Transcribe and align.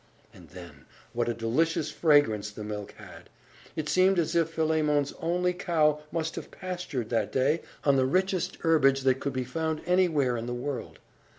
And 0.33 0.49
then 0.49 0.85
what 1.13 1.29
a 1.29 1.33
delicious 1.35 1.91
fragrance 1.91 2.49
the 2.49 2.63
milk 2.63 2.93
had! 2.93 3.29
It 3.75 3.87
seemed 3.87 4.17
as 4.17 4.35
if 4.35 4.49
Philemon's 4.49 5.13
only 5.19 5.53
cow 5.53 6.01
must 6.11 6.37
have 6.37 6.49
pastured, 6.49 7.11
that 7.11 7.31
day, 7.31 7.61
on 7.83 7.97
the 7.97 8.05
richest 8.07 8.55
herbage 8.61 9.01
that 9.01 9.19
could 9.19 9.33
be 9.33 9.43
found 9.43 9.81
anywhere 9.85 10.37
in 10.37 10.47
the 10.47 10.55
world. 10.55 10.97